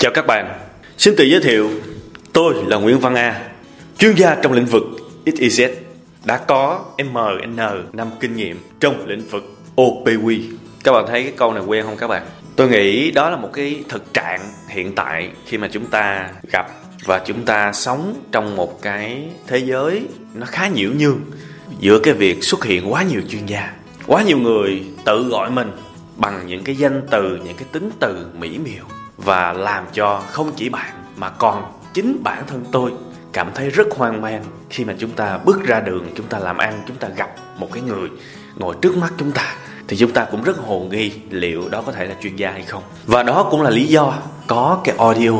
[0.00, 0.58] Chào các bạn,
[0.98, 1.70] xin tự giới thiệu,
[2.32, 3.42] tôi là Nguyễn Văn A,
[3.98, 4.82] chuyên gia trong lĩnh vực
[5.26, 5.70] XYZ,
[6.24, 7.56] đã có MN
[7.92, 10.40] năm kinh nghiệm trong lĩnh vực OPW.
[10.84, 12.22] Các bạn thấy cái câu này quen không các bạn?
[12.56, 16.66] Tôi nghĩ đó là một cái thực trạng hiện tại khi mà chúng ta gặp
[17.04, 20.02] và chúng ta sống trong một cái thế giới
[20.34, 21.20] nó khá nhiễu nhương
[21.80, 23.72] giữa cái việc xuất hiện quá nhiều chuyên gia
[24.06, 25.70] quá nhiều người tự gọi mình
[26.16, 28.84] bằng những cái danh từ những cái tính từ mỹ miều
[29.24, 32.92] và làm cho không chỉ bạn mà còn chính bản thân tôi
[33.32, 36.58] cảm thấy rất hoang mang khi mà chúng ta bước ra đường, chúng ta làm
[36.58, 38.08] ăn, chúng ta gặp một cái người
[38.56, 39.54] ngồi trước mắt chúng ta
[39.88, 42.62] thì chúng ta cũng rất hồ nghi liệu đó có thể là chuyên gia hay
[42.62, 42.82] không.
[43.06, 44.14] Và đó cũng là lý do
[44.46, 45.32] có cái audio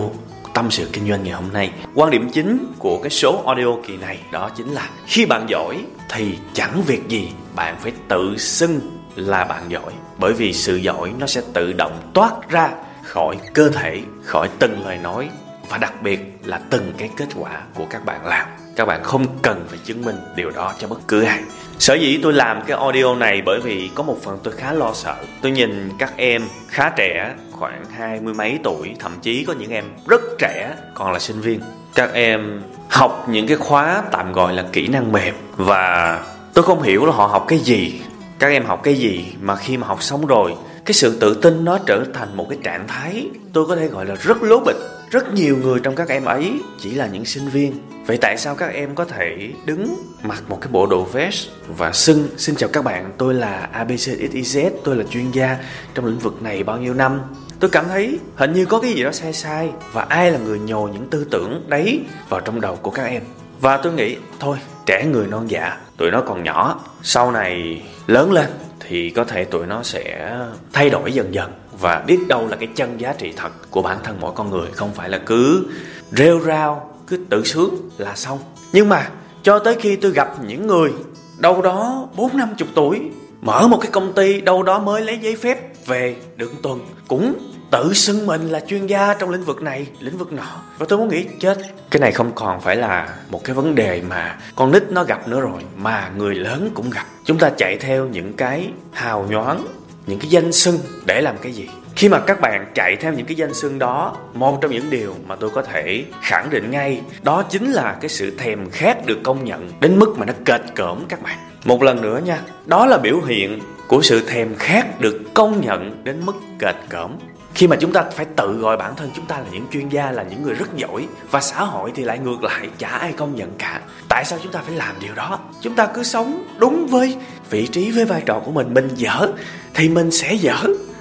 [0.54, 1.70] tâm sự kinh doanh ngày hôm nay.
[1.94, 5.84] Quan điểm chính của cái số audio kỳ này đó chính là khi bạn giỏi
[6.08, 8.80] thì chẳng việc gì bạn phải tự xưng
[9.16, 12.70] là bạn giỏi, bởi vì sự giỏi nó sẽ tự động toát ra
[13.10, 15.28] khỏi cơ thể, khỏi từng lời nói
[15.68, 18.48] và đặc biệt là từng cái kết quả của các bạn làm.
[18.76, 21.42] Các bạn không cần phải chứng minh điều đó cho bất cứ ai.
[21.78, 24.90] Sở dĩ tôi làm cái audio này bởi vì có một phần tôi khá lo
[24.94, 25.16] sợ.
[25.42, 29.70] Tôi nhìn các em khá trẻ, khoảng hai mươi mấy tuổi, thậm chí có những
[29.70, 31.60] em rất trẻ còn là sinh viên.
[31.94, 36.20] Các em học những cái khóa tạm gọi là kỹ năng mềm và
[36.54, 38.00] tôi không hiểu là họ học cái gì.
[38.38, 41.64] Các em học cái gì mà khi mà học xong rồi cái sự tự tin
[41.64, 44.76] nó trở thành một cái trạng thái tôi có thể gọi là rất lố bịch.
[45.10, 47.74] Rất nhiều người trong các em ấy chỉ là những sinh viên.
[48.06, 51.92] Vậy tại sao các em có thể đứng mặc một cái bộ đồ vest và
[51.92, 55.56] xưng, xin chào các bạn, tôi là abcxyz tôi là chuyên gia
[55.94, 57.20] trong lĩnh vực này bao nhiêu năm?
[57.60, 60.58] Tôi cảm thấy hình như có cái gì đó sai sai và ai là người
[60.58, 63.22] nhồi những tư tưởng đấy vào trong đầu của các em.
[63.60, 68.32] Và tôi nghĩ, thôi, trẻ người non dạ tụi nó còn nhỏ, sau này lớn
[68.32, 68.46] lên
[68.90, 70.36] thì có thể tụi nó sẽ
[70.72, 73.98] thay đổi dần dần và biết đâu là cái chân giá trị thật của bản
[74.04, 75.66] thân mỗi con người, không phải là cứ
[76.10, 78.38] rêu rao, cứ tự sướng là xong.
[78.72, 79.10] Nhưng mà
[79.42, 80.90] cho tới khi tôi gặp những người
[81.38, 83.00] đâu đó bốn năm chục tuổi,
[83.40, 87.34] mở một cái công ty đâu đó mới lấy giấy phép về được tuần, cũng
[87.70, 90.62] tự xưng mình là chuyên gia trong lĩnh vực này, lĩnh vực nọ.
[90.78, 91.58] Và tôi muốn nghĩ, chết,
[91.90, 95.28] cái này không còn phải là một cái vấn đề mà con nít nó gặp
[95.28, 97.04] nữa rồi, mà người lớn cũng gặp.
[97.24, 99.66] Chúng ta chạy theo những cái hào nhoáng,
[100.06, 101.68] những cái danh xưng để làm cái gì.
[101.96, 105.14] Khi mà các bạn chạy theo những cái danh xưng đó, một trong những điều
[105.26, 109.18] mà tôi có thể khẳng định ngay, đó chính là cái sự thèm khát được
[109.22, 111.38] công nhận đến mức mà nó kệch cỡm các bạn.
[111.64, 116.04] Một lần nữa nha, đó là biểu hiện của sự thèm khát được công nhận
[116.04, 117.10] đến mức kệch cỡm
[117.54, 120.10] khi mà chúng ta phải tự gọi bản thân chúng ta là những chuyên gia,
[120.10, 123.36] là những người rất giỏi, và xã hội thì lại ngược lại, chả ai công
[123.36, 123.80] nhận cả.
[124.08, 125.38] Tại sao chúng ta phải làm điều đó?
[125.60, 127.16] Chúng ta cứ sống đúng với
[127.50, 128.74] vị trí, với vai trò của mình.
[128.74, 129.28] Mình dở
[129.74, 130.56] thì mình sẽ dở.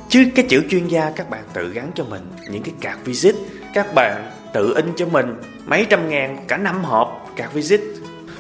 [0.10, 3.36] Chứ cái chữ chuyên gia, các bạn tự gắn cho mình những cái card visit.
[3.74, 5.36] Các bạn tự in cho mình
[5.66, 7.82] mấy trăm ngàn cả năm hộp card visit.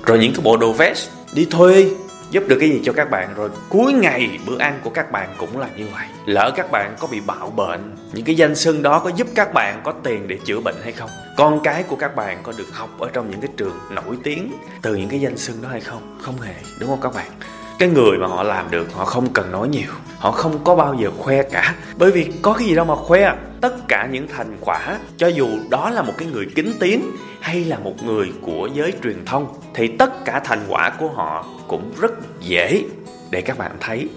[0.05, 1.09] Rồi những cái bộ đồ vest.
[1.33, 1.89] Đi thuê
[2.31, 3.49] giúp được cái gì cho các bạn rồi.
[3.69, 6.05] Cuối ngày, bữa ăn của các bạn cũng là như vậy.
[6.25, 9.53] Lỡ các bạn có bị bạo bệnh, những cái danh xưng đó có giúp các
[9.53, 11.09] bạn có tiền để chữa bệnh hay không?
[11.37, 14.51] Con cái của các bạn có được học ở trong những cái trường nổi tiếng
[14.81, 16.17] từ những cái danh xưng đó hay không?
[16.21, 17.27] Không hề, đúng không các bạn?
[17.79, 19.91] Cái người mà họ làm được, họ không cần nói nhiều.
[20.17, 21.75] Họ không có bao giờ khoe cả.
[21.95, 25.47] Bởi vì có cái gì đâu mà khoe tất cả những thành quả, cho dù
[25.69, 29.53] đó là một cái người kính tiếng hay là một người của giới truyền thông,
[29.73, 32.83] thì tất cả thành quả của họ cũng rất dễ
[33.31, 34.09] để các bạn thấy.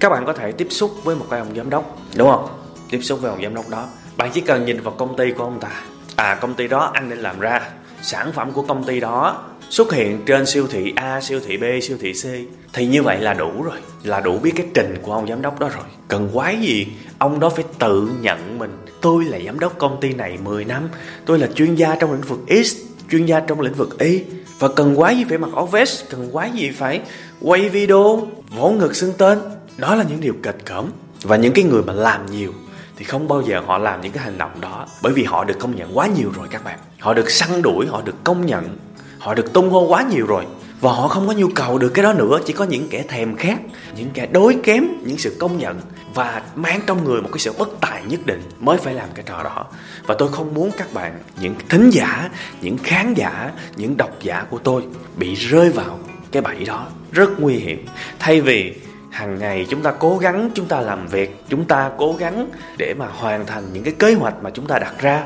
[0.00, 2.48] Các bạn có thể tiếp xúc với một cái ông giám đốc, đúng không?
[2.90, 3.86] Tiếp xúc với ông giám đốc đó.
[4.16, 5.70] Bạn chỉ cần nhìn vào công ty của ông ta.
[6.16, 7.60] À công ty đó anh nên làm ra.
[8.02, 11.64] Sản phẩm của công ty đó xuất hiện trên siêu thị A, siêu thị B,
[11.82, 12.24] siêu thị C
[12.72, 15.60] thì như vậy là đủ rồi, là đủ biết cái trình của ông giám đốc
[15.60, 15.84] đó rồi.
[16.08, 16.86] Cần quái gì,
[17.18, 18.70] ông đó phải tự nhận mình,
[19.00, 20.88] tôi là giám đốc công ty này 10 năm,
[21.26, 22.76] tôi là chuyên gia trong lĩnh vực X,
[23.10, 24.22] chuyên gia trong lĩnh vực Y.
[24.58, 27.00] Và cần quái gì phải mặc áo vest, cần quái gì phải
[27.40, 29.38] quay video, vỗ ngực xưng tên.
[29.76, 30.86] Đó là những điều kịch cỡm.
[31.22, 32.52] Và những cái người mà làm nhiều
[32.96, 35.58] thì không bao giờ họ làm những cái hành động đó bởi vì họ được
[35.58, 36.78] công nhận quá nhiều rồi các bạn.
[36.98, 38.76] Họ được săn đuổi họ được công nhận
[39.20, 40.46] họ được tung hô quá nhiều rồi
[40.80, 43.36] và họ không có nhu cầu được cái đó nữa, chỉ có những kẻ thèm
[43.36, 43.58] khát,
[43.96, 45.80] những kẻ đối kém, những sự công nhận
[46.14, 49.24] và mang trong người một cái sự bất tài nhất định mới phải làm cái
[49.28, 49.66] trò đó.
[50.06, 52.30] Và tôi không muốn các bạn, những thính giả,
[52.60, 54.82] những khán giả, những độc giả của tôi
[55.16, 55.98] bị rơi vào
[56.32, 56.86] cái bẫy đó.
[57.12, 57.86] Rất nguy hiểm.
[58.18, 58.74] Thay vì
[59.10, 62.94] hàng ngày chúng ta cố gắng chúng ta làm việc, chúng ta cố gắng để
[62.98, 65.24] mà hoàn thành những cái kế hoạch mà chúng ta đặt ra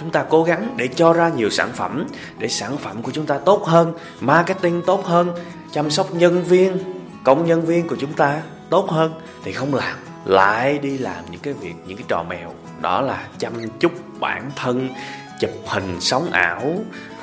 [0.00, 2.06] chúng ta cố gắng để cho ra nhiều sản phẩm,
[2.38, 5.30] để sản phẩm của chúng ta tốt hơn, marketing tốt hơn,
[5.72, 6.78] chăm sóc nhân viên,
[7.24, 9.12] công nhân viên của chúng ta tốt hơn.
[9.44, 12.52] Thì không làm, lại đi làm những cái việc, những cái trò mèo.
[12.80, 14.88] Đó là chăm chút bản thân,
[15.40, 16.74] chụp hình sống ảo,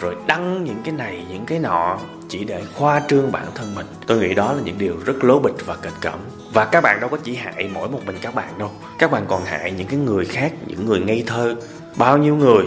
[0.02, 2.00] rồi đăng những cái này, những cái nọ,
[2.30, 3.86] chỉ để khoa trương bản thân mình.
[4.08, 6.20] Tôi nghĩ đó là những điều rất lố bịch và kịch cỡm
[6.54, 8.72] và các bạn đâu có chỉ hại mỗi một mình các bạn đâu.
[9.00, 11.56] Các bạn còn hại những cái người khác, những người ngây thơ
[11.96, 12.66] bao nhiêu người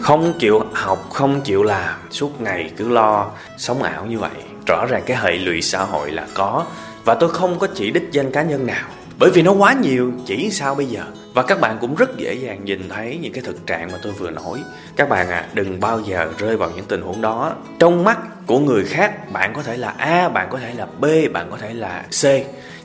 [0.00, 4.30] không chịu học, không chịu làm, suốt ngày cứ lo sống ảo như vậy.
[4.66, 6.64] Rõ ràng cái hệ lụy xã hội là có,
[7.04, 8.88] và tôi không có chỉ đích danh cá nhân nào.
[9.18, 11.02] Bởi vì nó quá nhiều, chỉ sao bây giờ?
[11.34, 14.12] Và các bạn cũng rất dễ dàng nhìn thấy những cái thực trạng mà tôi
[14.12, 14.62] vừa nói.
[14.96, 17.52] Các bạn à đừng bao giờ rơi vào những tình huống đó.
[17.78, 21.04] Trong mắt của người khác, bạn có thể là a, bạn có thể là b,
[21.32, 22.24] bạn có thể là c.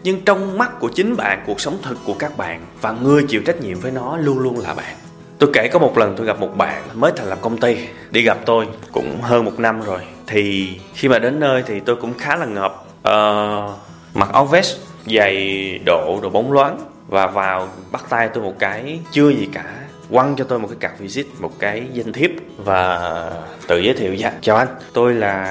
[0.04, 3.42] Nhưng trong mắt của chính bạn, cuộc sống thực của các bạn và người chịu
[3.46, 4.96] trách nhiệm với nó luôn luôn là bạn
[5.40, 7.78] tôi kể có một lần tôi gặp một bạn mới thành lập công ty.
[8.12, 10.00] Đi gặp tôi cũng hơn một năm rồi.
[10.28, 12.86] Thì khi mà đến nơi thì tôi cũng khá là ngợp.
[13.00, 13.80] Uh,
[14.14, 16.78] mặc áo vest giày độ đồ bóng loáng
[17.08, 19.66] và vào bắt tay tôi một cái chưa gì cả.
[20.12, 23.32] Quăng cho tôi một cái card visit một cái danh thiếp và
[23.68, 24.68] tự giới thiệu dạ chào anh.
[24.94, 25.44] Tôi là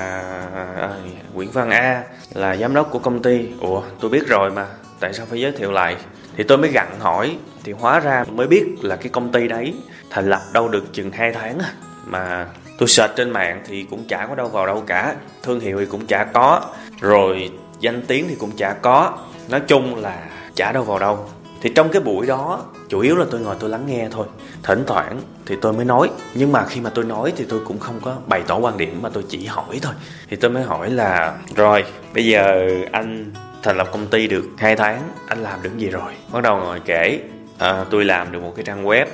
[0.76, 0.91] à,
[1.34, 2.02] Nguyễn Văn A
[2.34, 3.49] là giám đốc của công ty.
[3.61, 4.67] Ủa tôi biết rồi mà.
[5.00, 5.96] Tại sao phải giới thiệu lại?
[6.38, 9.75] Thì tôi mới gặn hỏi, thì hóa ra mới biết là cái công ty đấy
[10.11, 11.58] thành lập đâu được chừng 2 tháng
[12.06, 12.46] mà
[12.79, 15.14] tôi search trên mạng thì cũng chả có đâu vào đâu cả.
[15.43, 16.61] Thương hiệu thì cũng chả có,
[17.00, 17.50] rồi
[17.81, 19.19] danh tiếng thì cũng chả có.
[19.49, 21.29] Nói chung là chả đâu vào đâu.
[21.61, 24.26] Thì trong cái buổi đó, chủ yếu là tôi ngồi tôi lắng nghe thôi.
[24.62, 27.79] Thỉnh thoảng thì tôi mới nói, nhưng mà khi mà tôi nói thì tôi cũng
[27.79, 29.93] không có bày tỏ quan điểm mà tôi chỉ hỏi thôi.
[30.31, 31.84] Thì tôi mới hỏi là, rồi,
[32.14, 33.32] bây giờ anh
[33.62, 36.12] thành lập công ty được hai tháng anh làm được gì rồi?
[36.32, 37.20] Bắt đầu ngồi kể
[37.58, 39.06] à, tôi làm được một cái trang web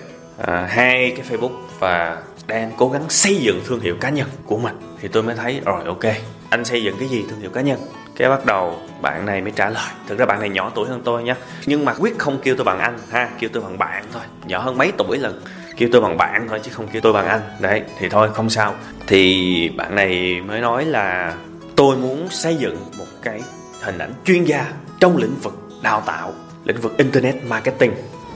[0.47, 4.59] à, hai cái facebook và đang cố gắng xây dựng thương hiệu cá nhân của
[4.59, 4.75] mình.
[5.01, 6.15] Thì tôi mới thấy rồi ok
[6.51, 7.79] anh xây dựng cái gì thương hiệu cá nhân?
[8.17, 9.89] Cái bắt đầu bạn này mới trả lời.
[10.07, 11.35] Thực ra bạn này nhỏ tuổi hơn tôi nhé
[11.67, 14.23] nhưng mà quyết không kêu tôi bằng anh ha kêu tôi bằng bạn thôi.
[14.47, 15.43] Nhỏ hơn mấy tuổi lần
[15.77, 17.41] kêu tôi bằng bạn thôi chứ không kêu tôi bằng anh.
[17.61, 18.75] Đấy thì thôi không sao.
[19.07, 21.35] Thì bạn này mới nói là
[21.77, 23.41] tôi muốn xây dựng một cái
[23.85, 26.33] hình ảnh chuyên gia trong lĩnh vực đào tạo,
[26.65, 27.93] lĩnh vực internet marketing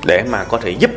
[0.07, 0.91] để mà có thể giúp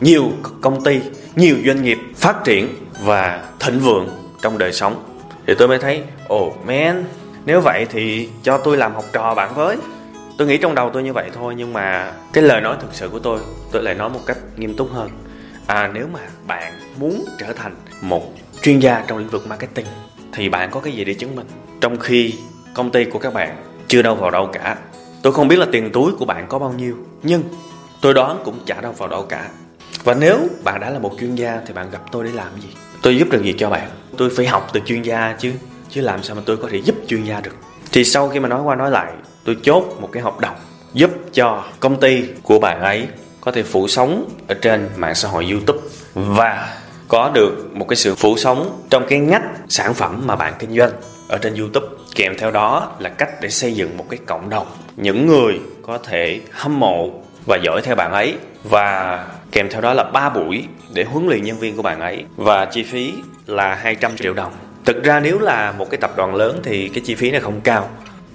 [0.00, 0.30] nhiều
[0.60, 1.00] công ty,
[1.36, 2.68] nhiều doanh nghiệp phát triển
[3.02, 4.08] và thịnh vượng
[4.42, 5.04] trong đời sống.
[5.46, 7.04] Thì tôi mới thấy, ồ oh man,
[7.44, 9.76] nếu vậy thì cho tôi làm học trò bạn với.
[10.38, 13.08] Tôi nghĩ trong đầu tôi như vậy thôi, nhưng mà cái lời nói thực sự
[13.08, 13.40] của tôi
[13.72, 15.10] tôi lại nói một cách nghiêm túc hơn.
[15.66, 18.32] À nếu mà bạn muốn trở thành một
[18.62, 19.86] chuyên gia trong lĩnh vực marketing,
[20.32, 21.46] thì bạn có cái gì để chứng minh?
[21.80, 22.34] Trong khi
[22.74, 23.56] công ty của các bạn
[23.88, 24.76] chưa đâu vào đâu cả.
[25.22, 27.42] Tôi không biết là tiền túi của bạn có bao nhiêu, nhưng
[28.00, 29.48] tôi đoán cũng chả đâu vào đâu cả.
[30.04, 32.68] Và nếu bạn đã là một chuyên gia thì bạn gặp tôi để làm gì?
[33.02, 33.88] Tôi giúp được gì cho bạn?
[34.16, 35.52] Tôi phải học từ chuyên gia chứ
[35.90, 37.56] chứ làm sao mà tôi có thể giúp chuyên gia được?
[37.92, 39.12] Thì sau khi mà nói qua nói lại,
[39.44, 40.56] tôi chốt một cái hợp đồng
[40.92, 43.08] giúp cho công ty của bạn ấy
[43.40, 45.78] có thể phủ sóng ở trên mạng xã hội youtube
[46.14, 46.76] và
[47.08, 50.76] có được một cái sự phủ sóng trong cái ngách sản phẩm mà bạn kinh
[50.76, 50.92] doanh
[51.28, 51.86] ở trên youtube
[52.16, 54.66] kèm theo đó là cách để xây dựng một cái cộng đồng
[54.96, 57.10] những người có thể hâm mộ
[57.46, 58.34] và giỏi theo bạn ấy,
[58.64, 60.64] và kèm theo đó là 3 buổi
[60.94, 63.14] để huấn luyện nhân viên của bạn ấy, và chi phí
[63.46, 64.52] là 200 triệu đồng
[64.84, 67.60] Thực ra nếu là một cái tập đoàn lớn thì cái chi phí này không
[67.60, 67.88] cao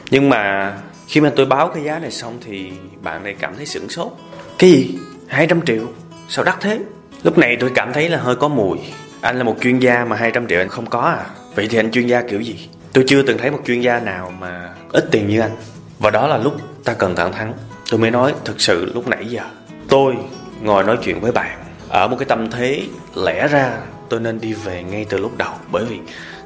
[0.10, 0.74] Nhưng mà
[1.08, 2.72] khi mà tôi báo cái giá này xong thì
[3.02, 4.12] bạn này cảm thấy sửng sốt
[4.60, 4.98] Cái gì?
[5.28, 5.84] 200 triệu?
[6.30, 6.80] Sao đắt thế?
[7.24, 8.78] Lúc này tôi cảm thấy là hơi có mùi
[9.22, 11.92] Anh là một chuyên gia mà 200 triệu anh không có à Vậy thì anh
[11.92, 12.68] chuyên gia kiểu gì?
[12.94, 15.56] Tôi chưa từng thấy một chuyên gia nào mà ít tiền như anh.
[16.00, 17.54] Và đó là lúc ta cần thẳng thắn.
[17.90, 19.44] Tôi mới nói, thực sự lúc nãy giờ,
[19.90, 20.16] Tôi
[20.62, 21.60] ngồi nói chuyện với bạn.
[21.90, 22.84] Ở một cái tâm thế
[23.16, 23.78] lẽ ra,
[24.10, 25.54] tôi nên đi về ngay từ lúc đầu.
[25.72, 26.00] Bởi vì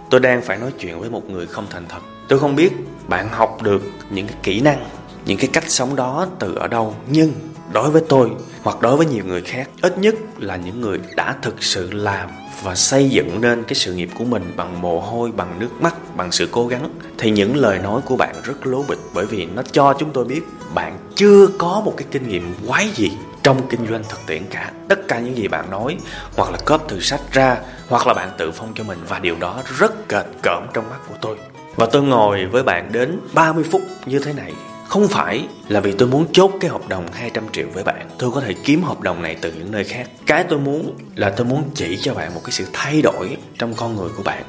[0.10, 2.00] tôi đang phải nói chuyện với một người không thành thật.
[2.28, 2.72] Tôi không biết
[3.08, 4.86] bạn học được những cái kỹ năng
[5.26, 6.96] những cái cách sống đó từ ở đâu?
[7.08, 7.34] Nhưng
[7.74, 8.32] đối với tôi
[8.64, 12.30] hoặc đối với nhiều người khác, ít nhất là những người đã thực sự làm
[12.64, 16.16] và xây dựng nên cái sự nghiệp của mình bằng mồ hôi, bằng nước mắt,
[16.18, 19.00] bằng sự cố gắng, thì những lời nói của bạn rất lố bịch.
[19.14, 20.42] Bởi vì nó cho chúng tôi biết
[20.74, 23.12] bạn chưa có một cái kinh nghiệm quái gì
[23.44, 24.72] trong kinh doanh thực tiễn cả.
[24.90, 25.98] Tất cả những gì bạn nói
[26.38, 29.36] hoặc là cóp từ sách ra hoặc là bạn tự phong cho mình và điều
[29.40, 31.38] đó rất kệt cỡm trong mắt của tôi.
[31.76, 34.54] Và tôi ngồi với bạn đến 30 phút như thế này
[34.88, 38.10] không phải là vì tôi muốn chốt cái hợp đồng 200 triệu với bạn.
[38.20, 40.10] Tôi có thể kiếm hợp đồng này từ những nơi khác.
[40.26, 43.74] Cái tôi muốn là tôi muốn chỉ cho bạn một cái sự thay đổi trong
[43.74, 44.44] con người của bạn.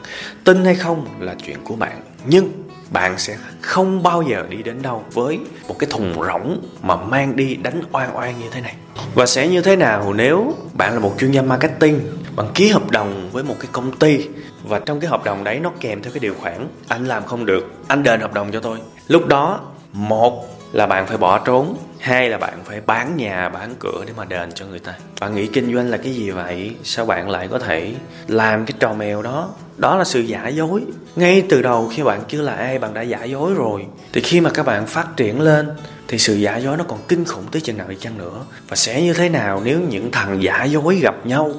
[0.45, 2.03] Tin hay không là chuyện của bạn.
[2.27, 2.51] Nhưng
[2.91, 5.39] bạn sẽ không bao giờ đi đến đâu với
[5.69, 8.75] một cái thùng rỗng mà mang đi đánh oan oan như thế này.
[9.15, 12.01] Và sẽ như thế nào nếu bạn là một chuyên gia marketing,
[12.37, 14.29] bạn ký hợp đồng với một cái công ty
[14.65, 17.47] và trong cái hợp đồng đấy nó kèm theo cái điều khoản, anh làm không
[17.47, 18.79] được, anh đền hợp đồng cho tôi.
[19.09, 19.61] Lúc đó
[19.97, 24.13] một là bạn phải bỏ trốn, hai là bạn phải bán nhà, bán cửa để
[24.17, 24.95] mà đền cho người ta.
[25.21, 26.77] Bạn nghĩ kinh doanh là cái gì vậy?
[26.85, 27.95] Sao bạn lại có thể
[28.27, 29.51] làm cái trò mèo đó?
[29.77, 30.83] Đó là sự giả dối.
[31.17, 33.87] Ngay từ đầu khi bạn chưa là ai bạn đã giả dối rồi.
[34.13, 35.71] Thì khi mà các bạn phát triển lên,
[36.09, 38.45] thì sự giả dối nó còn kinh khủng tới chừng nào đi chăng nữa.
[38.69, 41.53] Và sẽ như thế nào nếu những thằng giả dối gặp nhau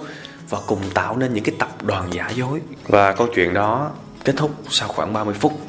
[0.49, 2.61] và cùng tạo nên những cái tập đoàn giả dối?
[2.87, 3.91] Và câu chuyện đó
[4.23, 5.59] kết thúc sau khoảng 30 phút.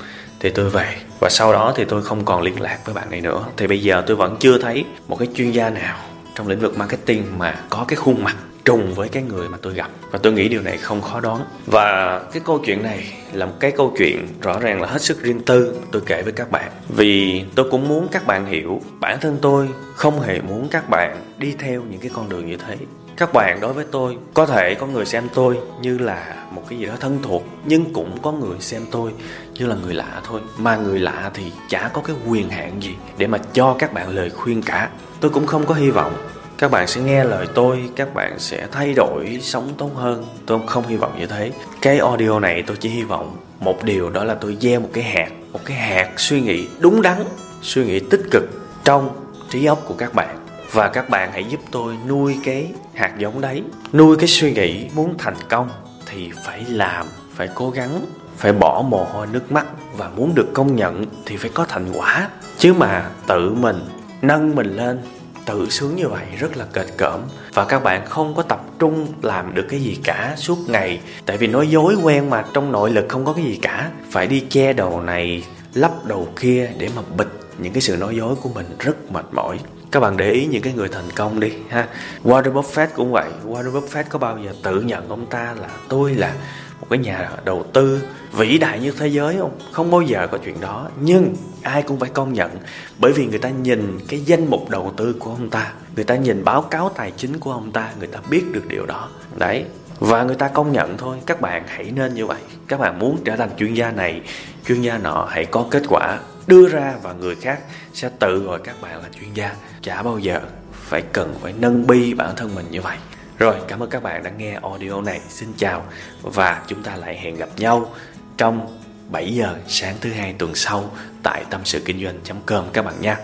[0.40, 3.20] Thì tôi về và sau đó thì tôi không còn liên lạc với bạn này
[3.20, 3.44] nữa.
[3.56, 5.98] Thì bây giờ tôi vẫn chưa thấy một cái chuyên gia nào
[6.34, 9.74] trong lĩnh vực marketing mà có cái khuôn mặt trùng với cái người mà tôi
[9.74, 9.90] gặp.
[10.10, 11.44] Và tôi nghĩ điều này không khó đoán.
[11.66, 15.22] Và cái câu chuyện này là một cái câu chuyện rõ ràng là hết sức
[15.22, 16.70] riêng tư, tôi kể với các bạn.
[16.88, 21.16] Vì tôi cũng muốn các bạn hiểu, bản thân tôi không hề muốn các bạn
[21.38, 22.76] đi theo những cái con đường như thế
[23.18, 26.78] các bạn đối với tôi, có thể có người xem tôi như là một cái
[26.78, 29.12] gì đó thân thuộc, nhưng cũng có người xem tôi
[29.54, 30.40] như là người lạ thôi.
[30.58, 34.08] Mà người lạ thì chả có cái quyền hạn gì để mà cho các bạn
[34.08, 34.90] lời khuyên cả.
[35.20, 36.12] Tôi cũng không có hy vọng
[36.58, 40.24] các bạn sẽ nghe lời tôi, các bạn sẽ thay đổi sống tốt hơn.
[40.46, 41.52] Tôi không hy vọng như thế.
[41.82, 45.04] Cái audio này tôi chỉ hy vọng một điều đó là tôi gieo một cái
[45.04, 47.24] hạt, một cái hạt suy nghĩ đúng đắn,
[47.62, 48.44] suy nghĩ tích cực
[48.84, 49.08] trong
[49.50, 53.40] trí óc của các bạn và các bạn hãy giúp tôi nuôi cái hạt giống
[53.40, 53.62] đấy.
[53.92, 55.68] Nuôi cái suy nghĩ muốn thành công
[56.06, 58.00] thì phải làm, phải cố gắng,
[58.36, 59.66] phải bỏ mồ hôi nước mắt.
[59.96, 62.28] Và muốn được công nhận thì phải có thành quả.
[62.58, 63.80] Chứ mà tự mình
[64.22, 64.98] nâng mình lên,
[65.46, 67.20] tự sướng như vậy rất là kịch cỡm.
[67.54, 71.00] Và các bạn không có tập trung làm được cái gì cả suốt ngày.
[71.26, 73.90] Tại vì nói dối quen mà trong nội lực không có cái gì cả.
[74.10, 75.44] Phải đi che đầu này
[75.74, 79.26] lắp đầu kia để mà bịch những cái sự nói dối của mình rất mệt
[79.32, 79.58] mỏi
[79.90, 81.88] các bạn để ý những cái người thành công đi, ha.
[82.24, 83.30] Warren Buffett cũng vậy.
[83.46, 86.34] Warren Buffett có bao giờ tự nhận ông ta là tôi là
[86.80, 88.02] một cái nhà đầu tư
[88.32, 89.58] vĩ đại như thế giới không?
[89.72, 90.88] Không bao giờ có chuyện đó.
[91.00, 92.50] Nhưng ai cũng phải công nhận,
[92.98, 96.16] bởi vì người ta nhìn cái danh mục đầu tư của ông ta, người ta
[96.16, 99.08] nhìn báo cáo tài chính của ông ta, người ta biết được điều đó.
[99.36, 99.64] Đấy.
[99.98, 101.16] Và người ta công nhận thôi.
[101.26, 102.40] Các bạn hãy nên như vậy.
[102.68, 104.20] Các bạn muốn trở thành chuyên gia này,
[104.66, 106.18] chuyên gia nọ, hãy có kết quả
[106.48, 107.60] đưa ra và người khác
[107.92, 109.54] sẽ tự gọi các bạn là chuyên gia.
[109.82, 110.40] Chả bao giờ
[110.72, 112.96] phải cần phải nâng bi bản thân mình như vậy.
[113.38, 115.20] Rồi, cảm ơn các bạn đã nghe audio này.
[115.28, 115.84] Xin chào
[116.22, 117.94] và chúng ta lại hẹn gặp nhau
[118.36, 118.78] trong
[119.10, 120.90] 7 giờ sáng thứ hai tuần sau
[121.22, 123.16] tại tâm sự kinh doanh.com các bạn nha.